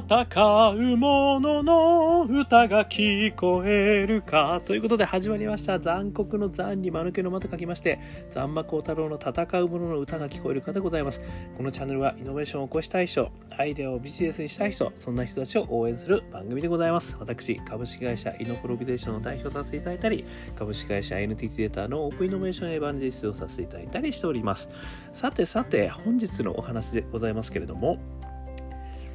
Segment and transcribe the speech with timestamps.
[0.00, 4.62] 戦う者の歌が聞こえるか。
[4.66, 5.78] ということで始まりました。
[5.78, 8.00] 残酷の残に間抜けの間と書きまして、
[8.30, 11.20] 残魔高太郎の戦う者の歌が聞こえるかでございます。
[11.56, 17.14] このチャンネルはイノベーションを起こしたい人、アイデアをビジネスにしたい人、そんな人たちを応援する番組でございます。
[17.20, 20.24] 私、株式会社イノプロビゼーションの代表させていただいたり、
[20.58, 24.66] 株式会社 NTT データのオープンイノベーションエヴァンジェリストをさせていただいたりしております。
[25.12, 27.98] さてさて、本日のお話でございますけれども、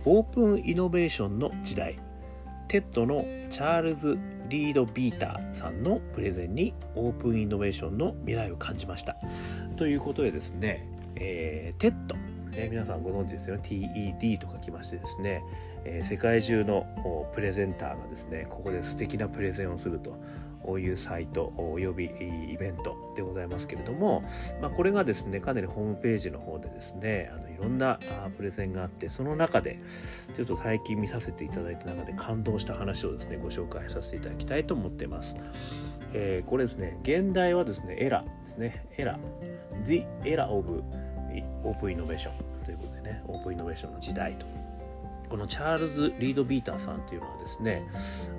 [0.08, 1.98] オープンイノベーションの時代。
[2.68, 4.20] TED のチャールズ・
[4.50, 9.18] リード・ビーターさんのプレゼンにオープンイノベーションの未来を感じました。
[9.78, 12.16] ということでですね、えー、 TED、
[12.56, 13.64] ね、皆さんご存知ですよね。
[13.64, 15.42] TED と書きましてですね、
[15.86, 16.86] えー、世界中の
[17.34, 20.16] プレゼンターがですねここで素敵なプレゼンをすると。
[20.66, 24.24] こういうサイトおよびイベントでございますけれども、
[24.62, 28.00] まあ、これがですねかなりホームページの方でですねあのいろんな
[28.36, 29.80] プレゼンがあってその中で
[30.36, 35.36] ちょっと最近見させていただいた中で感動した話をですねご紹介させていただきたいと思っています。
[36.14, 38.88] えー、これですね原題はですね Era ですね。
[38.98, 39.84] Era。
[39.84, 40.84] The Era of
[41.64, 42.32] Open Innovation
[42.64, 44.75] ということでねオープンイノベーションの時代と。
[45.30, 47.88] このチャールズ・リード・ビーターさんっていうのはですね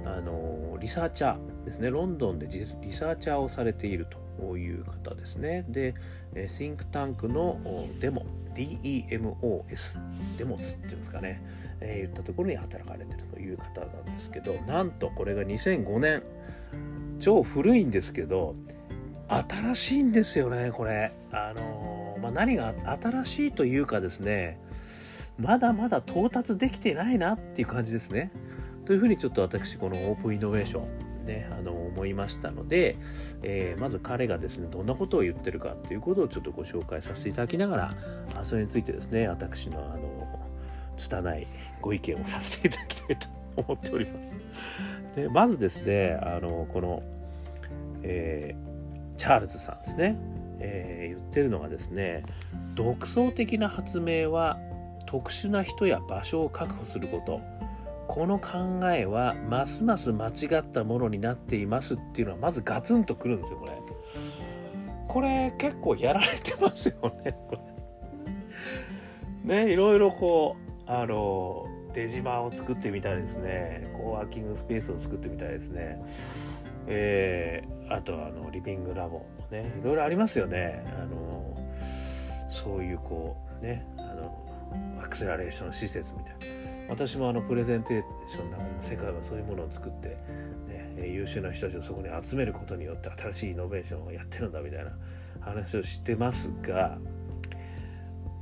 [0.05, 1.91] あのリサーチャーですね。
[1.91, 4.07] ロンドンでリサーチャーをされている
[4.39, 5.65] という方ですね。
[5.69, 5.95] で
[6.49, 7.59] シンクタンクの
[8.01, 11.43] デモ DEMOS デモスっていうんですかね、
[11.81, 16.23] えー、言ったところに働かれてるという方なんですけどなんとこれが2005年
[17.19, 18.55] 超古いんですけど
[19.29, 21.11] 新しいんですよねこれ。
[21.33, 24.59] あのまあ、何が新しいというかですね
[25.39, 28.31] まだまだ到達できてないなっていう感じですね。
[28.85, 32.97] というふうにちょっと私このオープンイノベーションね、あの思いましたので、
[33.43, 37.77] えー、まず彼がですねどんなことを言ってるかっていうことをちょっとご紹介させていただきなが
[38.35, 40.41] らそれについてですね私のあの
[40.97, 41.47] 拙い
[41.83, 44.41] ご意見をさせていただきたいと思っております。
[45.17, 47.03] でまずですねあのこの、
[48.03, 50.17] えー、チャールズさんですね、
[50.61, 52.23] えー、言ってるのがですね
[52.77, 54.59] 独創的な発明は
[55.07, 57.41] 特殊な人や場所を確保すること。
[58.09, 63.73] この考えはますます間違ったものになっていますっていうのはまずガツンとくるんですよこれ。
[65.09, 66.95] これ結構やられてますよ
[67.25, 67.57] ねこ
[69.47, 69.65] れ。
[69.65, 70.57] ねいろいろこ
[70.87, 73.91] うあの出島を作ってみたいですね。
[73.97, 76.01] コワーキングスペースを作ってみたいですね。
[76.87, 80.85] えー、あとあのリビングラボねいろいろありますよね。
[81.01, 81.57] あの
[82.49, 84.06] そういうこうねあ
[85.03, 86.57] アクセラレーション施設みたいな
[86.89, 90.09] 私もあのプレゼンテーションの中の世界はそういうものを作って、
[90.69, 94.93] ね、優秀な人たちをそこに集めることによって新しいイノベーションをやってるんだみたいな
[95.41, 96.99] 話をしてますが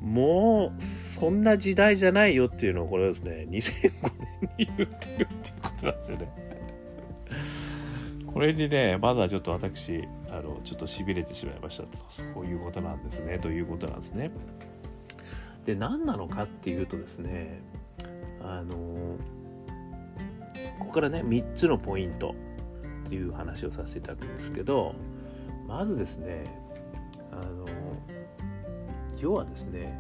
[0.00, 4.12] もうそんな時代じゃないよっていうのをこれですね2005
[4.58, 5.26] 年に言ってるっていう
[5.62, 6.44] ことなんですよね。
[8.26, 14.30] これにねまだちょっと私あのちょっとしびれてしまいましたそういうことなんですねということなんですね。
[15.64, 17.60] で何なのかっていうとですね
[18.42, 18.74] あの
[20.78, 22.34] ここからね3つのポイント
[23.06, 24.94] っていう話をさせていただくんですけど
[25.66, 26.44] まずですね
[27.32, 27.66] あの
[29.18, 29.98] 要はですね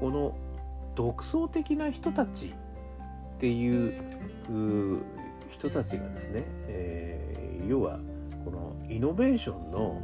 [0.00, 0.36] この
[0.94, 3.94] 独創的な人たちっていう
[5.50, 7.98] 人たちがですね、えー、要は
[8.44, 10.00] このイノベーションの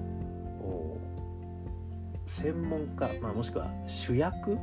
[2.26, 4.58] 専門家、まあ、もしくは主役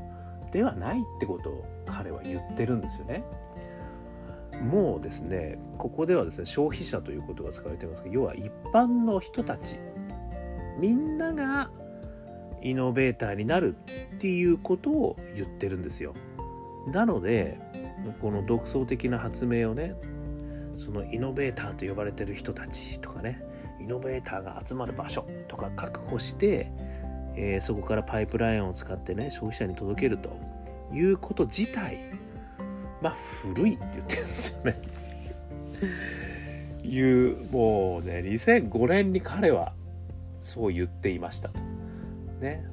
[0.55, 3.25] ではないってことを彼は言ってるんですよね。
[4.61, 9.77] もうですねここではですね消費者ということが使われてますが要は一般の人たち
[10.79, 11.69] みんなが
[12.61, 13.75] イノベーターになる
[14.15, 16.13] っていうことを言ってるんですよ。
[16.88, 17.59] なので
[18.21, 19.94] この独創的な発明をね
[20.77, 23.44] そのイノベーターと呼ばれてる人たちとかね
[23.81, 26.71] イノベーターが集まる場所とか確保して
[27.38, 30.38] えー、そこからパイプラインを使ってね消費者に届けると
[30.94, 31.98] いうこと自体
[33.01, 34.75] まあ古いって言ってるんですよね。
[36.83, 39.74] いうもうね2005年に彼は
[40.42, 41.59] そう言っていましたと。
[42.39, 42.65] ね。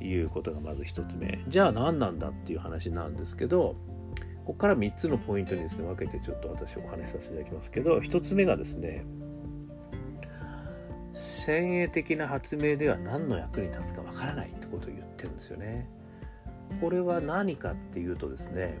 [0.00, 1.38] いうことがまず1つ目。
[1.46, 3.76] じゃあ何なんだっていう話なんですけど
[4.44, 9.04] ここから3つのポイントにですね分けてちょっと私お話しさせていただきますけど1つ目がですね
[11.14, 15.88] 先鋭的な発明では何の役に立つかわからないってことを言ってるんですよね。
[16.80, 18.78] これは何かっていうとですね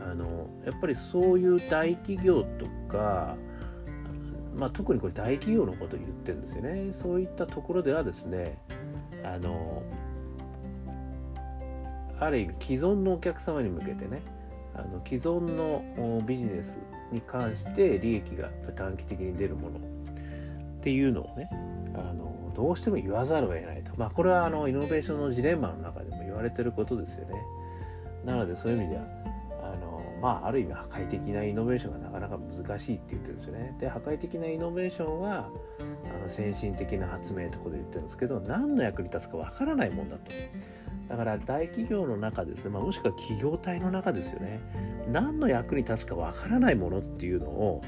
[0.00, 3.36] あのやっぱりそういう大企業とか、
[4.54, 8.58] まあ、特にこれ大企業のことを言ってるんですよねそういったところではですね
[9.24, 9.82] あの
[12.20, 14.22] ある意味既存のお客様に向けてね
[14.74, 16.76] あの既存のビジネス
[17.12, 19.93] に関して利益が短期的に出るもの
[20.84, 21.48] っていうのをね
[21.94, 23.92] あのどうしても言わざるを得ないと。
[23.96, 27.42] まあこれはあのイノベーションのジレンマの中でも言われてることですよね。
[28.26, 29.02] なのでそういう意味では
[29.62, 33.74] あのまあある意味破壊的なイノベーションがなかなか難しいって言ってるんですよね。
[33.80, 35.48] で破壊的なイノベーションは
[35.80, 40.30] あの先進的な発明とこで言ってるんですけど何の役に立つかわからないもんだと。
[41.08, 44.60] だから大企業の中ですね、まあ、もしくは企業体の中ですよね。
[45.10, 47.82] 何の役に立つかわからないものっていうのを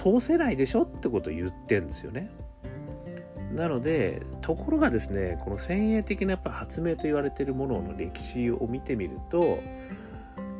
[0.00, 2.30] 通せないでしょってことを言ってるんですよね。
[3.54, 9.58] なのでところがですねこの先鋭的なやっぱ発明と言われているものの歴史を見てみると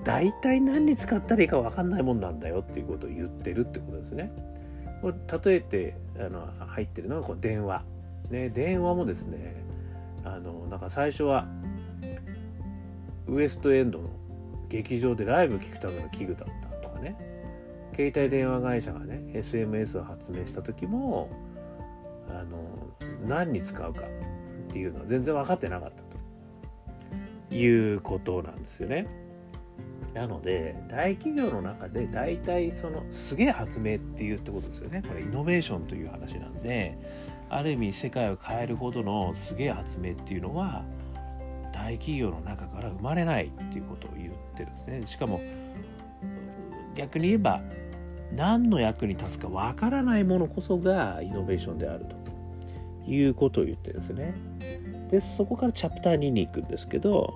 [0.03, 4.33] 大体何に使ったらいいか分かんないもんなんだよっていうことを言ってるってことですね。
[5.01, 7.83] これ例えてあの入ってるのがこの電話。
[8.31, 9.65] ね、電話もですね
[10.25, 11.49] あのなんか最初は
[13.27, 14.09] ウエストエンドの
[14.69, 17.30] 劇場でライブ聴くための器具だったとかね
[17.95, 21.31] 携帯電話会社がね SMS を発明した時も
[22.29, 22.59] あの
[23.27, 26.03] 何に使うかっていうのは全然分かってなかった
[27.49, 29.07] ということなんですよね。
[30.15, 35.03] なので大企業の中で大体そのすげえ発明っていうってことですよね。
[35.07, 36.99] これイノベーションという話なんで
[37.49, 40.85] ある意味世界を変えるほどのすげえ発明っていうのは
[41.73, 45.03] 大企業の中から生まれないっていうことを言ってるんですね。
[45.07, 45.41] しかも
[46.95, 47.61] 逆に言えば
[48.35, 52.07] 何の役に立つかわからないものこそがイノベーションである
[53.05, 54.35] ということを言ってですね。
[55.11, 57.35] でそこからチャプター2に行くんですけど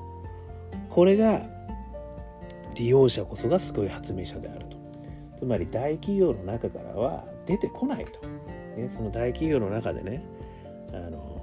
[0.89, 1.43] これが
[2.77, 4.77] 利用者こそがすごい発明者であると。
[5.39, 8.29] つまり大企業の中からは出てこないと。
[8.77, 10.23] ね、その大企業の中でね
[10.93, 11.35] あの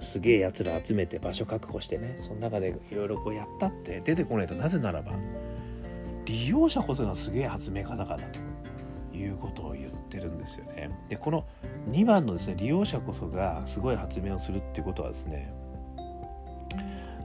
[0.00, 5.12] すげえやつら集めて場所確保してねその中でいろいろこうやったって出てこないとなぜならば
[6.24, 8.40] 利用者こそがすげえ発明家だからと
[9.16, 10.90] いうことを言ってるんですよね。
[11.08, 11.44] でこの
[11.90, 15.52] 2番のですね利用者こそがすごい発明をするっていうことはですね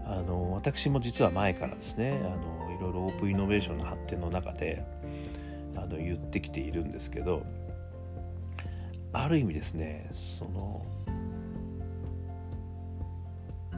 [0.06, 4.84] あの私も実は前からですねあのいろいろオープンイノベーションの発展の中で
[5.76, 7.44] あの言ってきているんですけど
[9.14, 10.10] ある意味ですね
[10.40, 10.86] その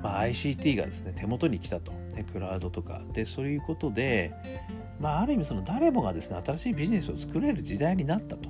[0.04, 3.01] まあ、ICT がですね手元に来たと、ね、クラウドとか。
[3.13, 4.33] でそういうことで、
[5.00, 8.50] まあ、ある意味その誰もがですね新しいビジネスを作れる時代になったと。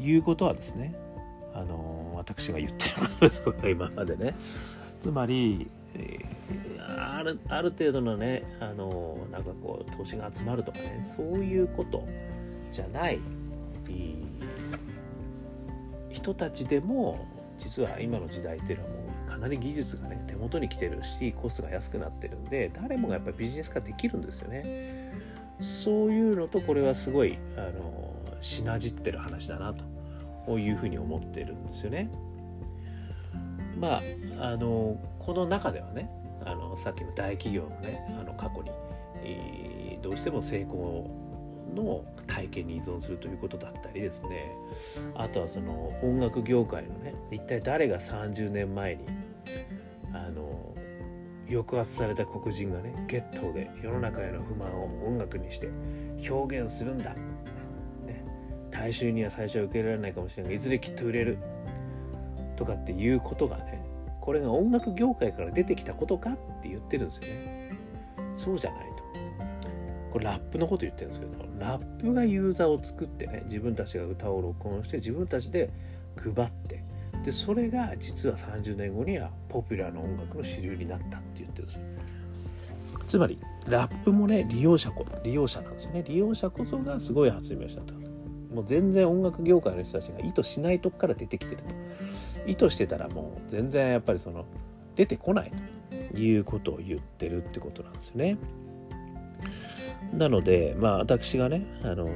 [0.00, 0.94] いうことはですね
[1.54, 4.34] あの私が言ってることですこれ今までね。
[5.02, 12.06] つまり、えー、あるある程度のねあのなんかこう投資が集まるとかねそういうこと
[12.72, 13.20] じゃない
[16.10, 17.26] 人たちでも
[17.58, 19.03] 実は今の時代っていうのはもう
[19.34, 25.12] かなり技術がね手元に来てるしコストが安くなってるんで誰もがやっぱりビジネス化できるんですよね。
[25.60, 29.74] そういうのとこれはすごいあのしなじってる話だな
[30.46, 32.10] というふうに思ってるんですよね。
[33.76, 34.00] ま
[34.38, 36.08] ああのこの中ではね
[36.44, 38.70] あのさっきの大企業のねあの過去に、
[39.24, 41.10] えー、どうしても成功
[41.74, 44.52] の体験に依存するということだったりですね。
[45.16, 49.04] あとはその音楽業界のね一体誰が30年前に
[50.12, 50.74] あの
[51.48, 55.68] 抑圧された黒人がねゲットで世の中への不満を音楽にして
[56.28, 57.10] 表現するんだ、
[58.06, 58.24] ね、
[58.70, 60.52] 大衆には最初は受け入れられないかもしれない。
[60.52, 61.38] がいずれきっと売れる。
[62.56, 63.84] とかっていうことがね
[64.20, 67.72] これが音楽業界から出てきたことかって言ってるんですよね。
[68.36, 69.04] そうじゃないと。
[70.12, 75.70] これラップのこと言ってるんですけどラップがユーザーを作ってね自分たちが歌を録音して自分たちで
[76.16, 76.84] 配って
[77.24, 81.82] でそれが実は30年後にはポピュラーな音楽の主流になったって言ってるんですよ。
[83.08, 86.04] つまりラップもね利用者こ利用者なんですよね。
[86.06, 87.94] 利用者こそがすごい発明したと。
[88.54, 91.64] もう全然音楽業界の人たちが意図しないとこから出てきてると。
[92.46, 94.44] 意図してたらもう全然やっぱりその
[94.94, 95.52] 出てこない
[96.12, 98.36] ということを言ってるってことなんですよね。
[100.12, 102.10] なのでまあ私がねあの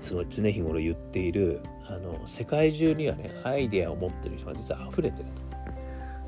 [0.00, 5.50] すごい常日頃言っているあの世界中にはねアイデアを持ってる人が実は溢れてると。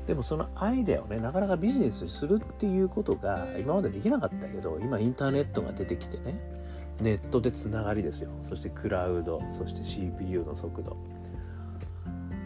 [0.07, 6.37] でもそのアイデアをねなかなかビジネスにするっていうことが今までできなかったけど今インターネットが出てきてね
[6.99, 10.97] ネットでつながりですよそしてクラウドそして CPU の速度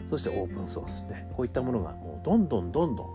[0.06, 3.06] そしてオープンソースねこういったものがもうどんどんどんどん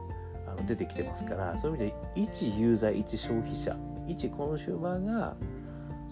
[0.48, 3.76] あの出てきてますからそういう意味で一ユーザー一消費者
[4.08, 5.36] 一コンシューマーが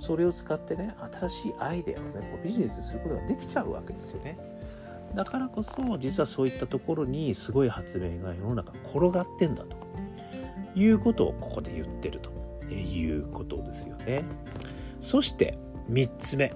[0.02, 4.38] それを使ってね新しいアイデアをねこうビジネスすることができちゃうわけですよね。
[5.16, 9.80] だからこそ実はそういったところにすごい発明が世の中転がってんだと。
[10.74, 12.32] いうことをここで言ってると。
[12.74, 14.24] いうことですよね。
[15.02, 15.58] そして
[15.90, 16.54] 3つ目。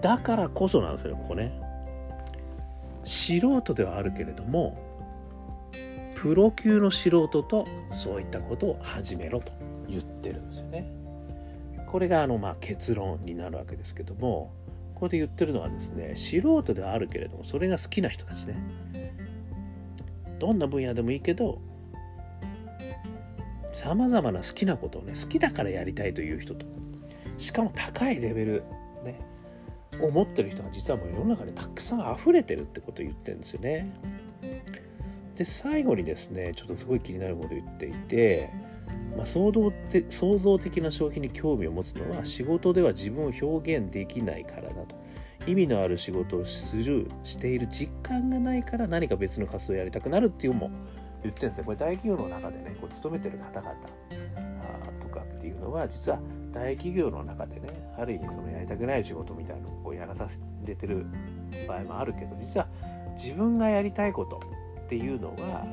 [0.00, 1.52] だからこそなんですよここね。
[3.04, 4.78] 素人ではあるけれども
[6.14, 9.52] プロ級の素人とそういったことを始めろと
[9.88, 11.01] 言ってるんですよね。
[11.92, 14.54] これがあのまあ結論になるわけですけども
[14.94, 19.14] ここで言ってるのはですね素人ではあるけれどもそれが好きな人たちね
[20.38, 21.60] どんな分野でもいいけど
[23.74, 26.64] さまざまな好きなことをね好きだからやりたいという人と
[27.36, 28.62] しかも高いレベル
[29.04, 29.20] ね
[30.00, 33.92] を持ってる人が実はもう世の中にたくさん溢れてるってことを言ってるんですよね。
[35.36, 38.50] で最後にですねちょっとすごい気になることを言っていて、
[39.16, 45.02] まあ、創造的創造的な消費に興味を持つのは仕事では自分を表現できないからだと。
[45.46, 50.70] 意味のある仕事をするしている実感がないから何か別の活動をやりたくなるっていうのも
[51.22, 53.74] 言ってるんですよこれ大企業の中でねこう勤めてる方々
[55.00, 56.20] とかっていうのは実は
[56.52, 60.38] 大企業の中でねある意味そのやりたくない仕事みたいなのをこうやらさせ
[60.74, 61.06] てる
[61.66, 62.68] 場合もあるけど実は
[63.14, 64.40] 自分がやりたいこと
[64.84, 65.66] っていうのは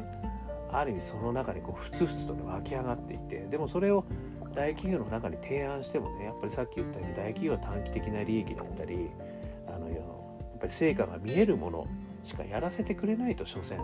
[0.71, 4.05] ある意味その中にこうふつふつとね湧き上がっていてでもそれを
[4.53, 9.09] 大企業の中に提案してもねやっぱりさっき言ったように大企業は短期的な利益だったり
[9.67, 11.87] あのやっぱり成果が見えるもの
[12.23, 13.79] しかやらせてくれないと所詮。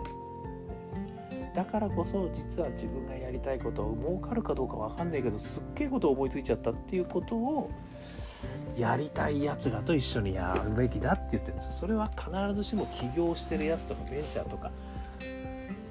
[1.54, 7.70] だからこそ実は自分がやりたいことを儲かるかどうか分かんないけどすっげえことを思いついちゃったっていうことを
[8.76, 11.72] やりたいやつらと一緒にやるべきだって言ってるんですよ。
[11.72, 14.70] それは必ずしも起業してるやつとかベンチャーとか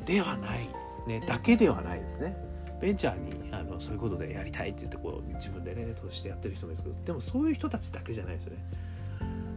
[0.06, 0.70] ではない、
[1.08, 2.36] ね、だけではないですね。
[2.82, 8.66] ベンチャーにあのそういうことでやりたいって言ってこう自分でね投資してやってる人もいるんですけどでもそういう人たちだけじゃないですよね。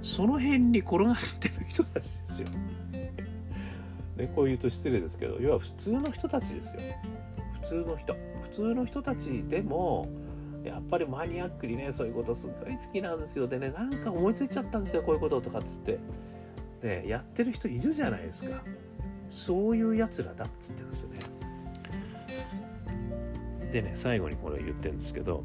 [0.03, 2.49] その辺に転がってる人たちですよ。
[4.17, 6.81] ね、こう言うと失礼ですけど要は普通の人たちですよ。
[7.63, 8.17] 普通の人。
[8.43, 10.09] 普通の人たちでも
[10.65, 13.47] やっぱりマニアックにねそういうことすごい好きなんですよ。
[13.47, 15.99] でねなんか思いついちゃったんですよこういうこととかっつって。
[16.83, 18.63] ねやってる人いるじゃないですか。
[19.29, 21.38] そういうやつらだっつってるんですよね
[23.73, 25.43] でね最後にこれ言ってるんですけど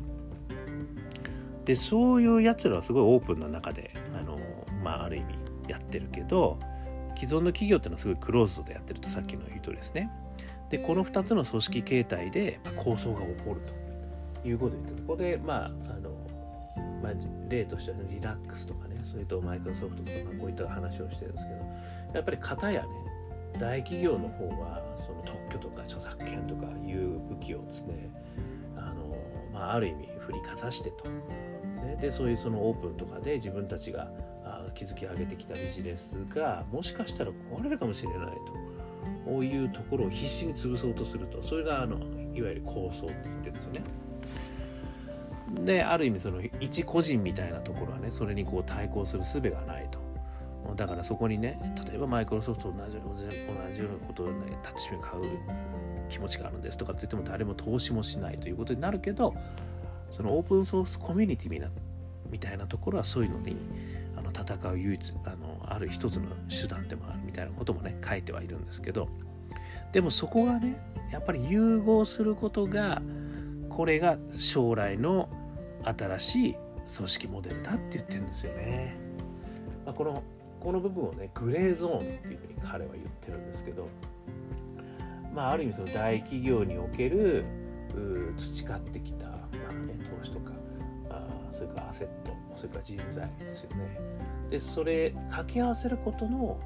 [1.65, 4.37] でそういうやつらはすごいオープンな中であの
[4.83, 5.35] まあある意味
[5.67, 6.59] やってるけど
[7.15, 10.09] 既存の企業っていうのはすごいクローズドでやってるとさっきの言うとですね。
[10.69, 13.61] でこの2つの組織形態で構想が起こる
[14.41, 16.09] ということを言ってそこでまああの、
[17.01, 17.13] まあ、
[17.47, 22.87] 例としては、ね、リラックスとかねそれとマイクロソフトとか、こういった話をしてるんですけどやっぱり型やね
[23.59, 24.81] 大企業の方は
[25.53, 28.09] 許とか著作権とかいう武器をですね
[28.75, 29.15] あの、
[29.53, 34.11] まあ、ある意味振りかざしてと、ね、でそういうそのオープンとかで自分たちが
[34.75, 38.63] 築き上げてきたビジネスがもしかしたら壊れるかもしれないと
[39.25, 41.97] こういうところを必死に潰そうとするとそれがあの
[42.33, 43.83] いわゆる構想って言ってるんですよね。
[45.65, 50.02] である意味その一個人みたいなところはねそれにこう対抗する術がないと。
[50.75, 53.15] だからそこにね例えばマイクロソフトと同じ同
[53.71, 55.23] じようなことをねタッチペン買う
[56.09, 59.33] 気持ちがあるんですとかって言っても誰も投資もしないということになるけど
[60.11, 61.69] そのオープンソースコミュニティみな
[62.29, 63.55] みたいなところはそういうのに
[64.15, 69.07] あの戦う唯一あのある一つの手段でもあるみたいなこともね書いてはいるんですけど
[69.91, 70.75] でもそこがね
[71.11, 73.01] やっぱり融合することが
[73.69, 75.29] これが将来の
[75.83, 76.55] 新しい
[76.95, 78.95] 組織モデルだって言ってるんですよね。
[79.85, 80.23] まあ、この
[80.63, 83.87] この部分をねグレーゾーンっていうふうに彼は言ってるんですけど
[85.33, 87.43] まあある意味その大企業における
[88.37, 89.39] 培ってきた、ま
[89.69, 90.51] あね、投資とか
[91.09, 93.99] あそれからアセットそれから人材ですよね。
[94.49, 96.59] でそれ掛け合わせることの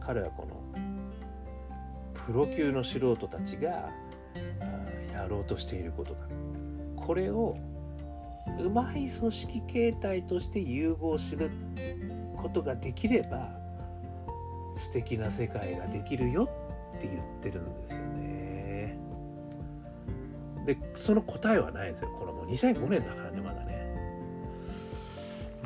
[0.00, 0.60] 彼はこの
[2.26, 3.90] プロ級の素人たちが
[5.12, 6.20] やろうとしていることだ。
[6.96, 7.56] これを
[8.58, 11.50] うまい組織形態として融合する
[12.40, 13.50] ことができれば
[14.80, 16.48] 素敵な世界ができるよ
[16.96, 18.98] って言ってるんですよね。
[20.66, 23.70] でその答えはないですよこのもう2005年だからねまだね。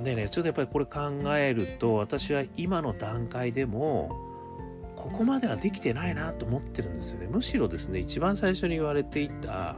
[0.03, 4.25] でねちょっとやっぱりこれ考えると私は今の段階でも
[4.97, 9.77] ここまではできてないなと思ってるんですよねむしろですね一番最初に言われていた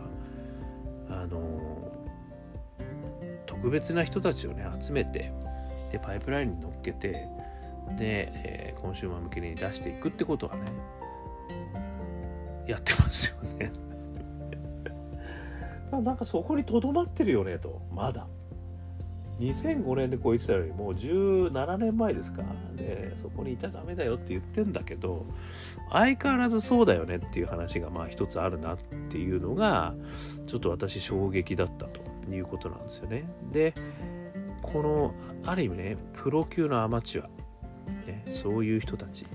[1.10, 1.40] あの
[3.44, 5.32] 特別な人たちをね集めて
[5.90, 7.28] でパイプラインに乗っけて
[7.96, 10.62] で、えー、コンシューマー向けに出していくってことはね
[12.66, 13.72] やってますよね。
[16.02, 17.80] なんかそこにとどまってるよねと。
[17.92, 18.26] まだ。
[19.38, 22.42] 2005年でこう言ってたよりもう17年前ですか。
[22.74, 25.26] でそこにいたらダメだよって言ってんだけど
[25.90, 28.78] 相変わらずそうだよねっていう話がまあ一つあるなっ
[29.10, 29.94] ていうのが
[30.46, 32.00] ちょっと私衝撃だったと
[32.32, 33.28] いうことなんですよね。
[33.52, 33.74] で
[34.62, 37.28] このある意味ねプロ級のアマチュア、
[38.06, 39.26] ね、そういう人たち。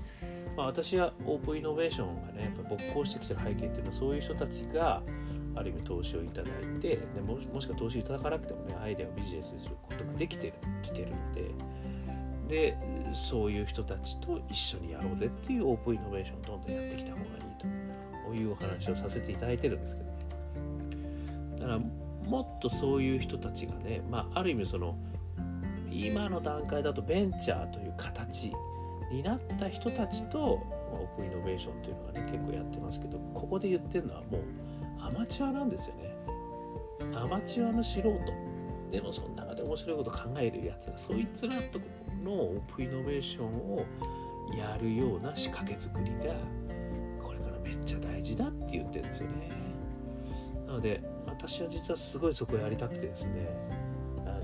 [0.56, 5.02] まあ、私はオープンイノベーションがねやっぱ勃興してきてる背景っていうのはそういう人たちが
[5.54, 10.52] ある意味投資をいただいてでももしくは投資いただかなくてもねアイデアをビジネスにすることができてる
[10.82, 11.82] きてるので。
[12.48, 12.76] で
[13.14, 20.16] そういう人たちと一緒にやろうぜっていうオープンイノベーションをどんどんやってきた方がいいというお話をさせていただいてるんですけどね。
[21.60, 21.78] だから
[22.32, 24.96] もっとそういう人たちがね、まあ、ある意味その
[25.90, 28.50] 今の段階だとベンチャーという形
[29.12, 34.42] になった人たちとオープンイノベーションというのがね結構やってますけどここで言ってるのはもう
[34.98, 36.16] アマチュアなんですよね。
[37.14, 38.10] アマチュアの素人。
[38.90, 41.78] でもその中で面白いこと考えるやつがそいつらと
[42.24, 43.84] のオープンイノベーションを
[44.56, 46.34] やるような仕掛け作りが
[47.22, 49.50] これからめっちゃ大事だって言ってるんですよね。
[50.66, 51.11] なので
[51.46, 53.48] 私は実はすごいそこやりたくてですね
[54.24, 54.38] あの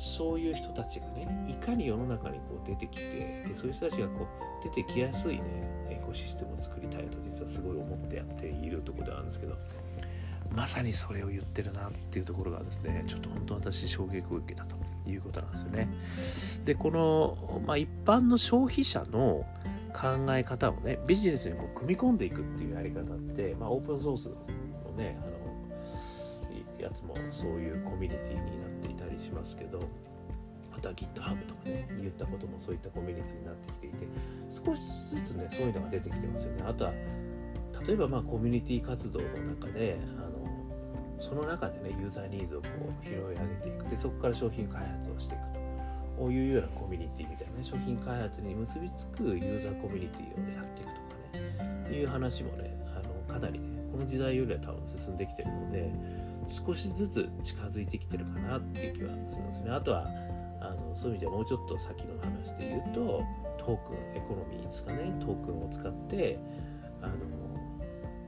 [0.00, 4.26] そういう人たちがねいかに世の中にこう出てきてでそういう人たちがこ
[4.64, 5.42] う出てきやすいね
[5.90, 9.56] エコシステムを作りたいと実はすごい思ってやっているところではあるんですけど
[10.56, 14.76] まさにそれを言ってるなっていうところがですねちょっと本当私衝撃を受けたと
[15.06, 15.88] いうことなんですよね。
[16.64, 19.44] でこの、まあ、一般の消費者の
[19.92, 24.30] 考え方をねビジネスにこう組み込んでいくっていうやり方って、まあ、オープンソース
[24.96, 25.32] ねあの
[26.80, 29.80] やつもそういうコミュニティになっていたりしますけど
[30.82, 34.08] とは GitHub とかね言ったこともそういったコミュニティになってきていて
[34.50, 36.64] 少しずつねそういうのが出てきてますよね。
[36.66, 36.92] あとは
[37.86, 42.68] 例えばまあコミュニティ活動の中であのその中でねユーザーニーズをこ
[43.00, 43.88] う拾い上げていく。
[43.88, 45.62] でそこから商品開発をしていくと。
[46.18, 55.90] こういうようなコミュニティみたいなね商品開発に結びつくユーザーコミュニティを、ね、やっていくとかねいう話もねあのかなりねこの時代よりは多分進んできてるので
[56.48, 59.70] 少しずつ近づいてきてるかなっていう気はするんですね。
[59.70, 60.06] あとは
[60.60, 63.22] あのそういう意味ではもうちょっと先の話で言うと
[63.58, 66.38] トークンエコノミーですかねトークンを使って
[67.00, 67.14] あの、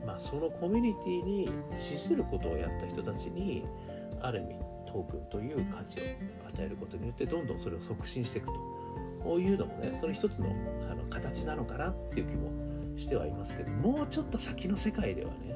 [0.05, 3.65] まあ、そのコミュニティに資することをやった人たちに
[4.21, 6.03] ある意味トークンという価値を
[6.49, 8.53] 与えることによってどんどんそれを促進していくと。
[9.25, 10.55] こういうのもねその一つの
[10.89, 12.51] あの形なのかなっていう気も
[12.95, 15.55] してはいますけどもうちょっと先の世界ではね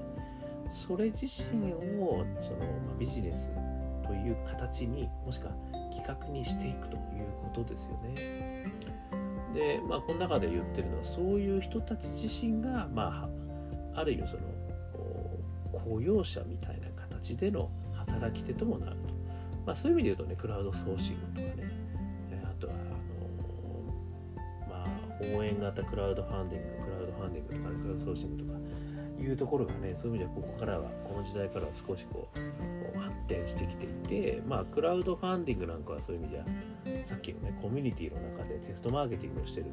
[0.88, 3.52] それ自身をその、ま、ビジネス
[4.06, 5.54] という形にもしくは
[5.92, 7.02] 企画にしていくという
[7.44, 8.66] ことですよね。
[9.54, 13.30] で、まあ、この中で言ってるのはそういう人たち自身が、ま
[13.96, 14.42] あ、ある意味その
[15.72, 19.14] 雇用者みたいな形での働き手ともなると、
[19.66, 21.64] まあ、そういう意味で言うとねクラウドソーシングとかね
[22.44, 22.78] あとはあ
[24.70, 26.79] の、まあ、応援型クラウドファンディング
[27.30, 28.60] ンディングとか、ね、クラウドソーシングとか
[29.20, 36.46] いうところがねそういう意味ではここからはこの時代からは少しこう発展してきていてまあクラウドファンディングなんかはそういう意味では
[37.06, 39.68] さっきのねコミュニティの中でテストマーケティングをしてる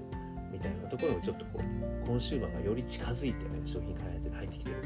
[0.51, 4.77] みたいなところもちょっとこうコンシューマーがより近づいてね商品開発に入ってきてる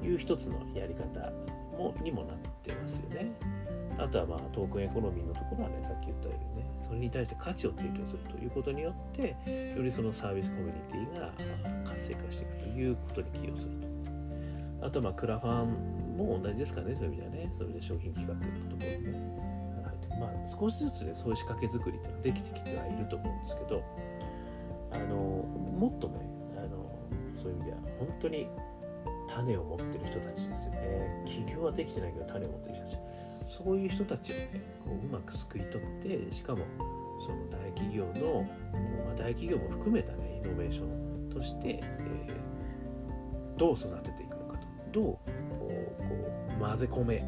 [0.00, 1.32] という一つのやり方
[1.76, 3.32] もにもなってますよね。
[3.98, 9.36] あとはまあトークンエコノミーのところはねさっき言ったようにねそれに対して価値を提供するということによって
[9.74, 11.32] よりそのサービスコミュニティが
[11.82, 14.86] 活性化していくということに寄与すると。
[14.86, 17.50] あとまあクラファンも同じですかねそういう意味ではね。
[17.54, 19.44] それで商品企画のところにね
[20.20, 23.82] まあ少しずつねそういう仕掛け作りっていうのはできてきてはいると思うんですけど
[24.92, 26.20] あのもっとね
[26.58, 26.90] あの
[27.42, 28.46] そういう意味では本当に
[29.34, 31.24] 種を持ってる人たちですよね。
[31.26, 32.98] 起業はできてないけど種を持ってる人たち。
[33.46, 34.48] そういう人たちをね
[34.84, 36.64] こううまくすくい取ってしかも
[37.24, 38.46] その大企業の、
[39.06, 44.66] ま、大企業も含めたねイノベーションとして、えー、どう育てていくのかと。
[44.92, 45.70] どうこ
[46.58, 47.24] う混ぜ込め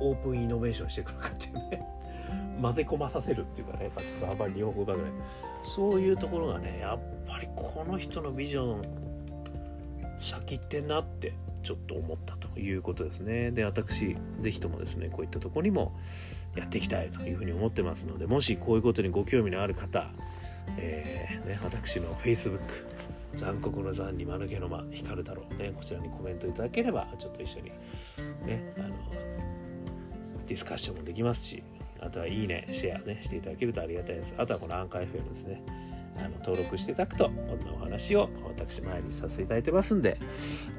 [0.00, 1.82] オープンイノベーションしていくのかっていうね。
[2.60, 5.10] 混ぜ込まさせるっていうかねちょっとあんまり日本語だぐらい。
[5.62, 9.07] そういうところがねやっぱりこの人のビジョン
[10.18, 13.50] 先ってなってちょっと思ったということですね。
[13.50, 15.96] で私是非ともですねこういったとこにも
[16.56, 20.10] やっていきたいというふうに思ってますのでもしこういうことにご興味のある方、
[20.76, 22.60] えーね、私の Facebook
[23.36, 27.64] 残酷の残に間抜けの間光るだろうねこちらにコメントいただければちょっと一緒に
[28.46, 28.88] ねあの
[30.46, 31.62] ディスカッションもできますし
[32.00, 34.32] あとはいいねシェアねしていただけるとありがたいです。
[34.38, 35.62] あとはこのアンカー FM ですね。
[36.18, 40.18] あの登録していただくとこんなお話を私前にさせていただいてますんで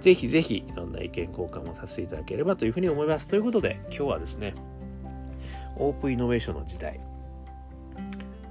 [0.01, 3.27] ぜひぜひいろんな意見交換もさせていただければというふうに思います。
[3.27, 4.53] ということで今日はですね
[5.77, 6.99] オープンイノベーションの時代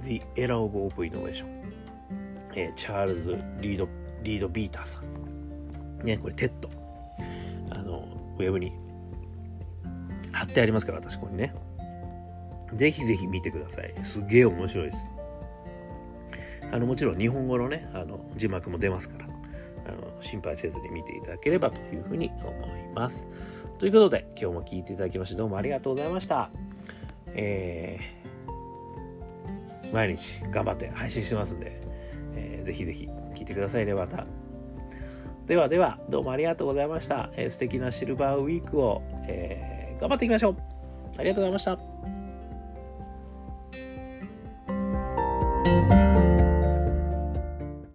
[0.01, 1.45] The Era of Open Innovation、
[2.55, 3.87] えー、チャールズ・リード
[4.23, 6.05] リード・ビーターさん。
[6.05, 6.69] ねこれ TED
[7.69, 8.71] あのウェブに
[10.31, 11.53] 貼ってありますから私ここにね。
[12.75, 13.93] ぜひぜひ見てください。
[14.03, 15.05] すげえ面白いです。
[16.71, 19.25] あのもちろん日本語のねあの字幕も出ますから
[19.87, 23.25] あの心配せずに見ていただければというふうに思います。
[23.77, 26.49] ということで今日も聞いていただきましてどうもありがとうございました。
[27.33, 31.81] えー、毎日頑張って配信してますんで、
[32.35, 34.25] えー、ぜひぜひ聞いてくださいねまた。
[35.47, 40.57] ではではどうもありがとうございました、えー、素敵なシルバーウィークを、えー、頑張っていきましょう。
[41.17, 42.18] ありがとうございました。